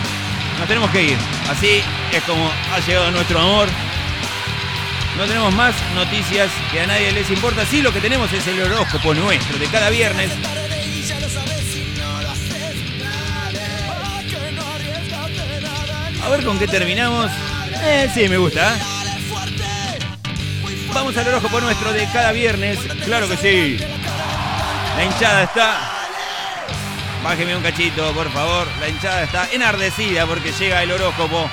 [0.60, 1.18] Nos tenemos que ir.
[1.50, 1.82] Así
[2.12, 3.68] es como ha llegado nuestro amor
[5.18, 7.66] no tenemos más noticias que a nadie les importa.
[7.66, 10.30] Sí, lo que tenemos es el horóscopo nuestro de cada viernes.
[16.22, 17.32] A ver con qué terminamos.
[17.84, 18.78] Eh, sí, me gusta.
[20.93, 22.78] Vamos al horóscopo nuestro de cada viernes.
[23.05, 23.78] Claro que sí.
[24.97, 25.91] La hinchada está.
[27.24, 28.68] Bájeme un cachito, por favor.
[28.82, 31.49] La hinchada está enardecida porque llega el horóscopo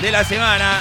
[0.00, 0.80] de la semana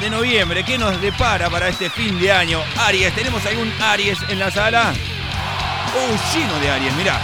[0.00, 0.64] de noviembre.
[0.64, 2.60] ¿Qué nos depara para este fin de año?
[2.78, 4.94] Aries, ¿tenemos algún Aries en la sala?
[5.94, 7.20] Oh, lleno de Aries, mirá.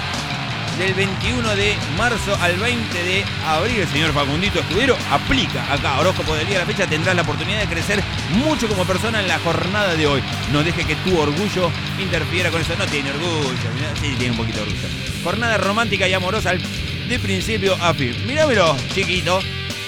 [0.79, 6.35] Del 21 de marzo al 20 de abril, el señor Facundito Escudero aplica acá, horóscopo
[6.35, 8.03] del día de la fecha, tendrás la oportunidad de crecer
[8.45, 10.23] mucho como persona en la jornada de hoy.
[10.53, 12.75] No deje que tu orgullo interfiera con eso.
[12.79, 13.57] No tiene orgullo,
[14.03, 14.89] sí tiene un poquito de orgullo.
[15.25, 18.15] Jornada romántica y amorosa de principio a fin.
[18.27, 19.41] Mirámelo, chiquito.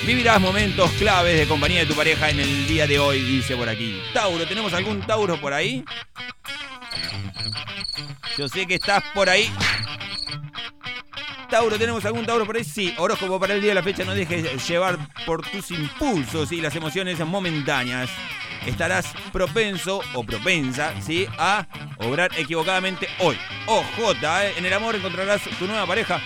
[0.06, 3.68] Vivirás momentos claves de compañía de tu pareja en el día de hoy, dice por
[3.68, 4.00] aquí.
[4.14, 5.84] Tauro, ¿tenemos algún Tauro por ahí?
[8.38, 9.50] Yo sé que estás por ahí.
[11.50, 12.64] Tauro, ¿tenemos algún Tauro por ahí?
[12.64, 16.60] Sí, horóscopo para el día de la fecha, no dejes llevar por tus impulsos y
[16.60, 18.08] las emociones momentáneas.
[18.66, 21.26] Estarás propenso o propensa, ¿sí?
[21.38, 21.66] A
[21.98, 23.36] obrar equivocadamente hoy.
[23.66, 24.54] OJ, ¿eh?
[24.56, 26.20] en el amor encontrarás tu nueva pareja.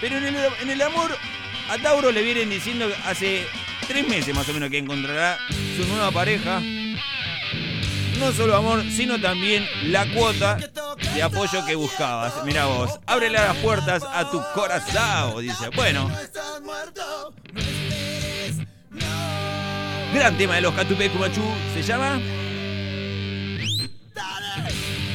[0.00, 1.16] Pero en el, en el amor
[1.68, 3.46] a Tauro le vienen diciendo hace
[3.86, 5.38] tres meses más o menos que encontrará
[5.76, 6.60] su nueva pareja.
[8.18, 10.58] No solo amor, sino también la cuota
[11.14, 12.44] de apoyo que buscabas.
[12.44, 15.68] Mira vos, ábrele las puertas a tu corazón, dice.
[15.74, 16.10] Bueno,
[20.14, 21.42] gran tema de los Catupe Kumachú,
[21.74, 22.20] ¿se llama?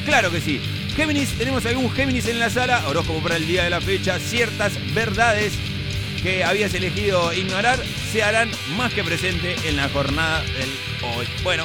[0.04, 0.60] Claro que sí.
[0.96, 2.82] Géminis, tenemos algún Géminis en la sala.
[2.88, 4.18] Horóscopo para el día de la fecha.
[4.18, 5.52] Ciertas verdades
[6.22, 7.78] que habías elegido ignorar
[8.12, 10.70] se harán más que presente en la jornada del
[11.02, 11.26] hoy.
[11.42, 11.64] Bueno,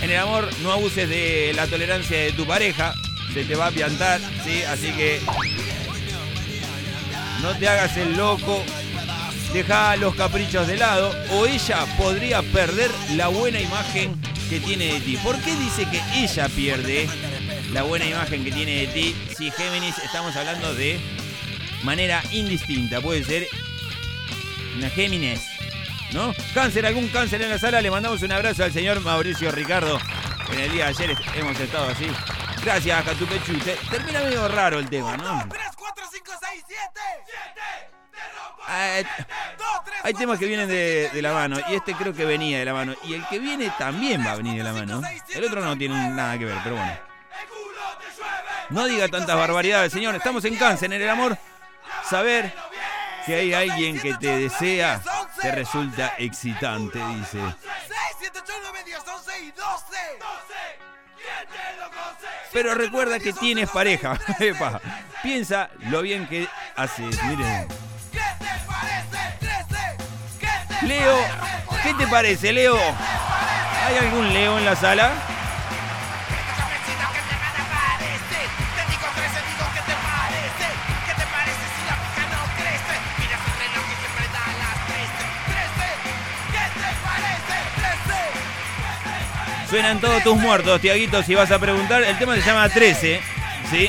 [0.00, 2.94] en el amor no abuses de la tolerancia de tu pareja.
[3.32, 4.62] Se te va a piantar, ¿sí?
[4.62, 5.20] Así que
[7.40, 8.64] no te hagas el loco.
[9.52, 14.14] Deja los caprichos de lado o ella podría perder la buena imagen
[14.48, 15.16] que tiene de ti.
[15.18, 17.08] ¿Por qué dice que ella pierde
[17.72, 20.98] la buena imagen que tiene de ti si Géminis estamos hablando de
[21.82, 23.00] manera indistinta?
[23.00, 23.46] Puede ser
[24.76, 25.40] una Géminis,
[26.12, 26.32] ¿no?
[26.54, 27.80] Cáncer, algún cáncer en la sala.
[27.80, 29.98] Le mandamos un abrazo al señor Mauricio Ricardo.
[30.52, 32.06] En el día de ayer hemos estado así.
[32.64, 33.54] Gracias, Catupechu.
[33.58, 35.44] Te- Termina medio raro el tema, ¿no?
[35.48, 36.80] 3, 4, 5, 6, 7.
[38.68, 39.04] Ah, eh,
[40.04, 42.72] hay temas que vienen de, de la mano y este creo que venía de la
[42.72, 45.02] mano y el que viene también va a venir de la mano.
[45.34, 46.98] El otro no tiene nada que ver, pero bueno.
[48.70, 50.14] No diga tantas barbaridades, señor.
[50.14, 51.36] Estamos en cáncer, en el amor.
[52.08, 52.54] Saber
[53.26, 55.00] que hay alguien que te desea
[55.40, 57.38] te resulta excitante, dice.
[57.38, 57.52] 6,
[58.18, 59.62] 7, 8, 9, 10, 11 y 12.
[62.52, 64.18] Pero recuerda que tienes pareja.
[64.38, 64.80] Epa,
[65.22, 67.22] Piensa lo bien que haces.
[67.24, 67.68] Miren.
[70.82, 71.16] Leo,
[71.82, 72.76] ¿qué te parece, Leo?
[72.76, 75.31] ¿Hay algún Leo en la sala?
[89.72, 92.02] Suenan todos tus muertos, Tiaguito, si vas a preguntar.
[92.02, 93.22] El tema se llama 13,
[93.70, 93.88] ¿sí?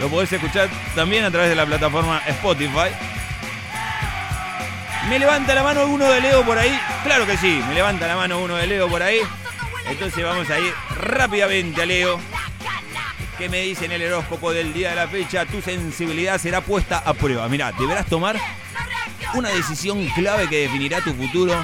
[0.00, 2.88] Lo podés escuchar también a través de la plataforma Spotify.
[5.08, 6.76] ¿Me levanta la mano uno de Leo por ahí?
[7.04, 9.20] Claro que sí, me levanta la mano uno de Leo por ahí.
[9.88, 12.18] Entonces vamos a ir rápidamente a Leo.
[13.38, 15.46] ¿Qué me dice en el horóscopo del día de la fecha?
[15.46, 17.48] Tu sensibilidad será puesta a prueba.
[17.48, 18.34] Mirá, deberás tomar
[19.32, 21.54] una decisión clave que definirá tu futuro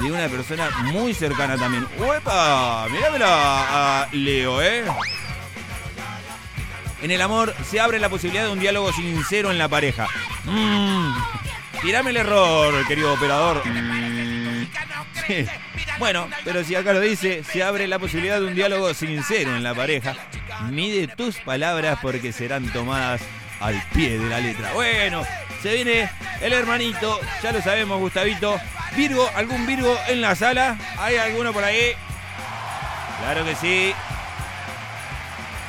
[0.00, 1.86] de una persona muy cercana también.
[1.98, 2.86] ¡Uepa!
[2.90, 4.84] Mirámela a Leo, ¿eh?
[7.02, 10.06] En el amor se abre la posibilidad de un diálogo sincero en la pareja.
[10.44, 11.12] Mmm.
[11.82, 13.62] Tirame el error, querido operador.
[13.66, 14.66] Mm.
[15.98, 19.62] Bueno, pero si acá lo dice, se abre la posibilidad de un diálogo sincero en
[19.62, 20.14] la pareja.
[20.70, 23.20] Mide tus palabras porque serán tomadas
[23.60, 24.72] al pie de la letra.
[24.74, 25.24] Bueno,
[25.62, 26.10] se viene
[26.40, 28.58] el hermanito, ya lo sabemos, Gustavito.
[28.96, 30.76] Virgo, ¿algún Virgo en la sala?
[30.98, 31.92] ¿Hay alguno por ahí?
[33.20, 33.94] Claro que sí.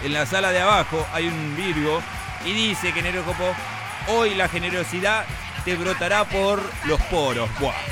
[0.03, 2.01] En la sala de abajo hay un Virgo
[2.45, 3.23] y dice que
[4.07, 5.25] Hoy la generosidad
[5.63, 7.49] te brotará por los poros.
[7.59, 7.73] Buah.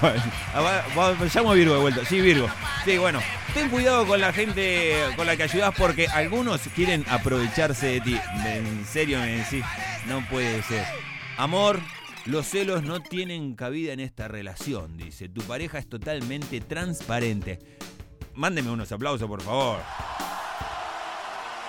[0.00, 0.22] Bueno,
[0.54, 2.04] ah, llamo a Virgo de vuelta.
[2.04, 2.48] Sí, Virgo.
[2.84, 3.20] Sí, bueno.
[3.52, 8.20] Ten cuidado con la gente con la que ayudas porque algunos quieren aprovecharse de ti.
[8.46, 9.64] En serio me decís,
[10.06, 10.84] no puede ser.
[11.36, 11.80] Amor,
[12.26, 15.28] los celos no tienen cabida en esta relación, dice.
[15.28, 17.58] Tu pareja es totalmente transparente.
[18.34, 19.80] Mándeme unos aplausos, por favor.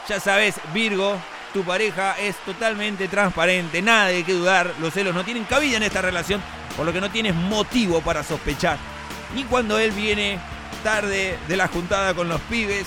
[0.07, 1.18] Ya sabes, Virgo,
[1.51, 5.84] tu pareja es totalmente transparente, nada de qué dudar, los celos no tienen cabida en
[5.84, 6.41] esta relación,
[6.78, 8.78] por lo que no tienes motivo para sospechar.
[9.34, 10.38] Ni cuando él viene
[10.84, 12.86] tarde de la juntada con los pibes,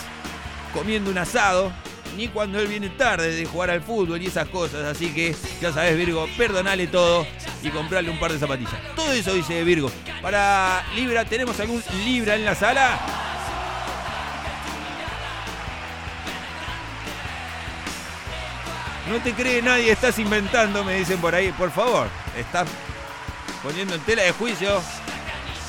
[0.73, 1.73] comiendo un asado,
[2.17, 4.85] ni cuando él viene tarde de jugar al fútbol y esas cosas.
[4.85, 7.27] Así que, ya sabes, Virgo, perdonale todo
[7.63, 8.75] y comprarle un par de zapatillas.
[8.95, 9.91] Todo eso dice Virgo.
[10.23, 12.99] Para Libra, ¿tenemos algún Libra en la sala?
[19.09, 21.51] No te cree nadie, estás inventando, me dicen por ahí.
[21.53, 22.69] Por favor, estás
[23.63, 24.83] poniendo en tela de juicio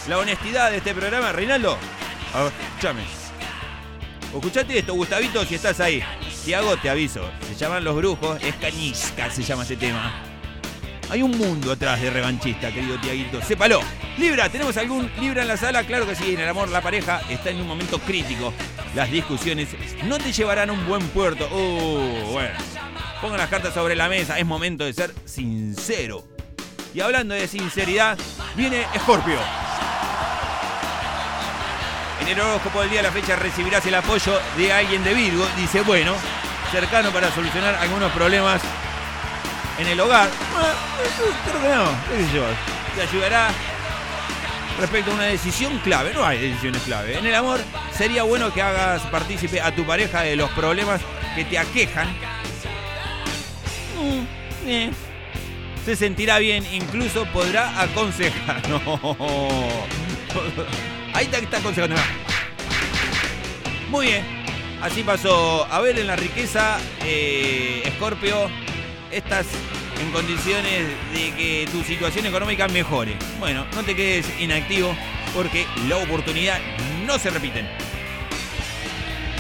[0.10, 1.32] la honestidad de este programa.
[1.32, 1.78] Reinaldo,
[2.68, 3.04] escúchame.
[4.34, 6.04] Escuchate esto, Gustavito, si estás ahí.
[6.46, 7.30] Tiago, te aviso.
[7.48, 10.12] Se llaman Los Brujos, es cañisca, se llama ese tema.
[11.10, 13.42] Hay un mundo atrás de revanchista, querido Tiaguito.
[13.42, 13.82] Sépalo.
[14.18, 15.84] Libra, ¿tenemos algún Libra en la sala?
[15.84, 18.54] Claro que sí, en el amor la pareja está en un momento crítico.
[18.96, 19.70] Las discusiones
[20.04, 21.48] no te llevarán a un buen puerto.
[21.52, 22.56] Uh, bueno.
[23.22, 26.24] Pongan las cartas sobre la mesa, es momento de ser sincero.
[26.94, 28.18] Y hablando de sinceridad,
[28.56, 29.40] viene Scorpio.
[32.30, 35.48] El horóscopo del día de la fecha recibirás el apoyo de alguien de Virgo.
[35.58, 36.14] Dice, bueno,
[36.72, 38.62] cercano para solucionar algunos problemas
[39.80, 40.30] en el hogar.
[40.54, 40.70] Bueno,
[41.48, 41.86] creo que no.
[42.96, 43.50] Te ayudará
[44.80, 46.14] respecto a una decisión clave.
[46.14, 47.18] No hay decisiones clave.
[47.18, 47.62] En el amor
[47.98, 51.02] sería bueno que hagas partícipe a tu pareja de los problemas
[51.34, 52.10] que te aquejan.
[53.98, 54.92] Mm, eh.
[55.84, 58.62] Se sentirá bien, incluso podrá aconsejar.
[58.70, 59.18] No.
[61.14, 61.96] Ahí te está aconsejando.
[63.90, 64.24] Muy bien.
[64.82, 65.68] Así pasó.
[65.70, 68.50] A ver en la riqueza, eh, Scorpio,
[69.12, 69.48] estás
[70.00, 73.16] en condiciones de que tu situación económica mejore.
[73.40, 74.96] Bueno, no te quedes inactivo
[75.34, 76.60] porque la oportunidad
[77.06, 77.68] no se repiten.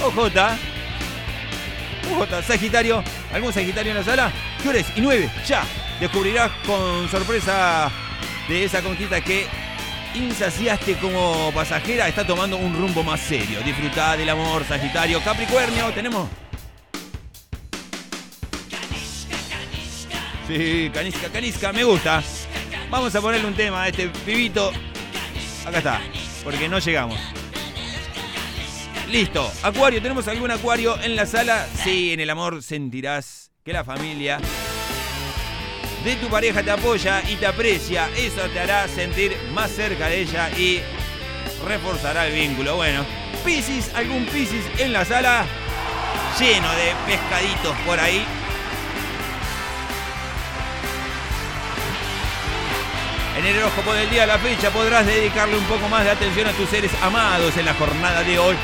[0.03, 0.17] OJ.
[2.11, 3.03] OJ, Sagitario.
[3.31, 4.31] ¿Algún Sagitario en la sala?
[4.61, 4.87] ¿Qué hora es?
[4.95, 5.63] Y 9, ya.
[5.99, 7.91] Descubrirás con sorpresa
[8.47, 9.45] de esa conquista que
[10.15, 13.59] insaciaste como pasajera está tomando un rumbo más serio.
[13.61, 15.21] Disfruta del amor, Sagitario.
[15.21, 16.29] Capricornio, tenemos.
[20.47, 22.23] Sí, canisca, canisca, me gusta.
[22.89, 24.71] Vamos a ponerle un tema a este pibito.
[25.65, 26.01] Acá está,
[26.43, 27.19] porque no llegamos.
[29.11, 29.51] Listo.
[29.63, 31.67] Acuario, ¿tenemos algún acuario en la sala?
[31.83, 34.39] Sí, en el amor sentirás que la familia
[36.03, 38.09] de tu pareja te apoya y te aprecia.
[38.15, 40.81] Eso te hará sentir más cerca de ella y
[41.67, 42.77] reforzará el vínculo.
[42.77, 43.05] Bueno,
[43.43, 45.45] Piscis, algún Piscis en la sala
[46.39, 48.25] lleno de pescaditos por ahí.
[53.37, 56.47] En el horóscopo del día de la fecha podrás dedicarle un poco más de atención
[56.47, 58.55] a tus seres amados en la jornada de hoy.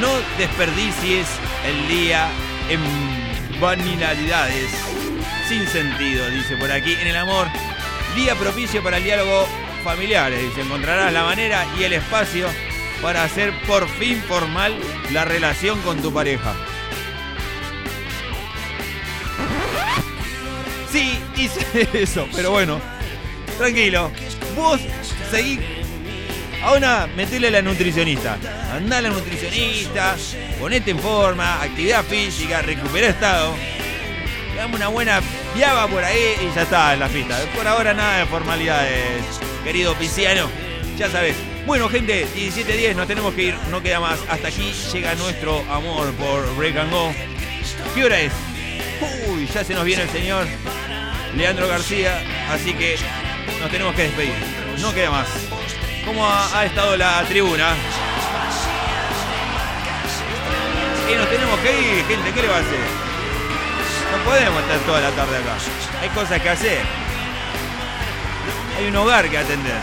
[0.00, 0.08] No
[0.38, 1.26] desperdicies
[1.66, 2.28] el día
[2.70, 5.05] en banalidades
[5.48, 6.94] sin sentido, dice por aquí.
[6.94, 7.46] En el amor,
[8.16, 9.46] día propicio para el diálogo
[9.84, 10.62] familiar, dice.
[10.62, 12.48] Encontrarás la manera y el espacio
[13.00, 14.74] para hacer por fin formal
[15.12, 16.54] la relación con tu pareja.
[20.90, 22.80] Sí, hice eso, pero bueno,
[23.58, 24.10] tranquilo.
[24.56, 24.80] Vos
[25.30, 25.60] seguí.
[26.64, 28.38] Ahora metele a la nutricionista.
[28.72, 30.16] Andá a la nutricionista,
[30.58, 33.54] ponete en forma, actividad física, recupera estado.
[34.56, 35.20] Dame una buena
[35.54, 37.38] viaba por ahí y ya está en la fiesta.
[37.54, 39.22] Por ahora nada de formalidades,
[39.62, 40.48] querido Pisciano.
[40.96, 41.36] Ya sabes.
[41.66, 44.18] Bueno, gente, 17.10, nos tenemos que ir, no queda más.
[44.30, 47.12] Hasta aquí llega nuestro amor por Break and Go.
[47.94, 48.32] ¿Qué hora es?
[49.28, 50.46] Uy, ya se nos viene el señor
[51.36, 52.96] Leandro García, así que
[53.60, 54.32] nos tenemos que despedir.
[54.80, 55.28] No queda más.
[56.06, 57.74] ¿Cómo ha, ha estado la tribuna?
[61.12, 63.05] Y nos tenemos que ir, gente, ¿qué le va a hacer?
[64.12, 65.56] No podemos estar toda la tarde acá.
[66.00, 66.82] Hay cosas que hacer.
[68.78, 69.80] Hay un hogar que atender.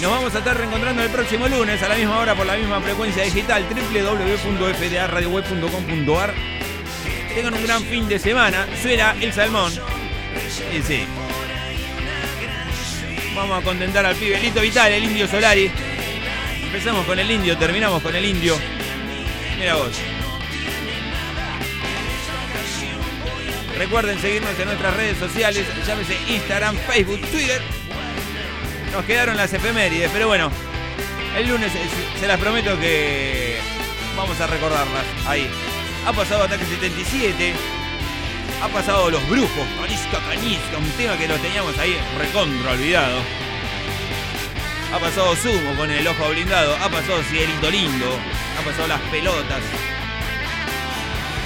[0.00, 2.78] Nos vamos a estar reencontrando el próximo lunes a la misma hora por la misma
[2.82, 6.34] frecuencia digital www.fdaradioweb.com.ar
[7.34, 8.66] Tengan un gran fin de semana.
[8.82, 9.72] Suena el salmón.
[10.76, 11.06] Y sí.
[13.34, 14.38] Vamos a contentar al pibe.
[14.40, 15.70] Lito Vital, el indio Solari.
[16.62, 18.56] Empezamos con el indio, terminamos con el indio.
[19.58, 19.92] Mira vos.
[23.76, 27.60] Recuerden seguirnos en nuestras redes sociales, llámese Instagram, Facebook, Twitter.
[28.92, 30.50] Nos quedaron las efemérides, pero bueno,
[31.36, 31.80] el lunes eh,
[32.20, 33.56] se las prometo que
[34.16, 35.48] vamos a recordarlas ahí.
[36.06, 37.54] Ha pasado Ataque 77,
[38.64, 43.18] ha pasado Los Brujos, Canisca Canisca, un tema que lo teníamos ahí recontra olvidado.
[44.90, 48.18] Ha pasado Sumo con el ojo blindado, ha pasado Cielito Lindo,
[48.58, 49.62] ha pasado Las Pelotas.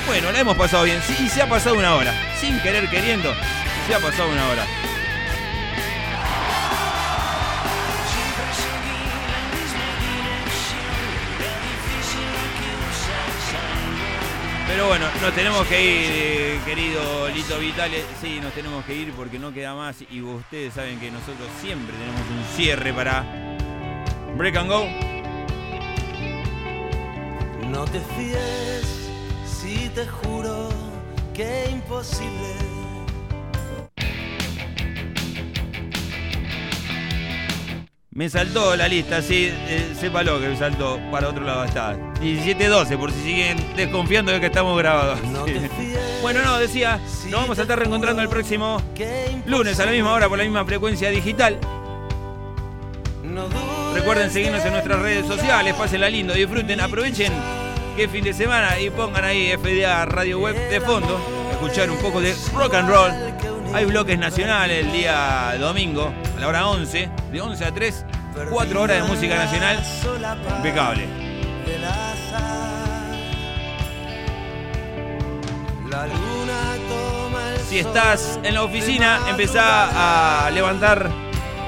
[0.07, 3.35] Bueno, la hemos pasado bien, sí, y se ha pasado una hora, sin querer queriendo,
[3.89, 4.65] se ha pasado una hora.
[14.79, 18.05] Pero bueno, nos tenemos que ir, eh, querido Lito Vitale.
[18.21, 19.97] Sí, nos tenemos que ir porque no queda más.
[20.09, 23.25] Y ustedes saben que nosotros siempre tenemos un cierre para
[24.37, 24.87] Break and Go.
[27.67, 29.11] No te fíes
[29.45, 30.69] si te juro
[31.35, 32.68] que imposible.
[38.19, 40.99] Me saltó la lista, sí, eh, sépalo que me saltó.
[41.09, 41.97] Para otro lado está.
[42.15, 45.21] 17-12, por si siguen desconfiando de que estamos grabados.
[46.23, 46.99] bueno, no, decía,
[47.31, 48.83] nos vamos a estar reencontrando el próximo
[49.47, 51.61] lunes a la misma hora por la misma frecuencia digital.
[53.95, 57.33] Recuerden seguirnos en nuestras redes sociales, pásenla lindo, disfruten, aprovechen
[57.97, 61.21] que fin de semana y pongan ahí FDA Radio Web de fondo,
[61.53, 63.38] escuchar un poco de rock and roll.
[63.75, 68.05] Hay bloques nacionales el día domingo, a la hora 11, de 11 a 3,
[68.51, 69.85] 4 horas de música nacional,
[70.57, 71.07] impecable.
[77.69, 81.11] Si estás en la oficina, empezá a levantar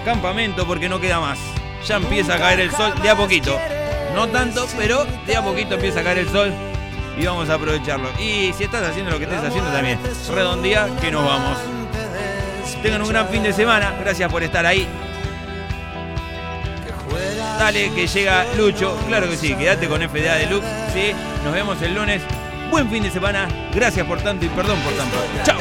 [0.04, 1.38] campamento porque no queda más.
[1.86, 3.58] Ya empieza a caer el sol de a poquito.
[4.14, 6.52] No tanto, pero de a poquito empieza a caer el sol
[7.18, 8.08] y vamos a aprovecharlo.
[8.18, 9.98] Y si estás haciendo lo que estés haciendo también,
[10.34, 11.58] redondía que nos vamos.
[12.82, 13.94] Tengan un gran fin de semana.
[14.00, 14.86] Gracias por estar ahí.
[17.58, 18.96] Dale, que llega Lucho.
[19.06, 20.66] Claro que sí, quédate con FDA Deluxe.
[20.94, 21.12] Sí,
[21.44, 22.22] nos vemos el lunes.
[22.70, 23.48] Buen fin de semana.
[23.74, 25.16] Gracias por tanto y perdón por tanto.
[25.44, 25.58] Chao.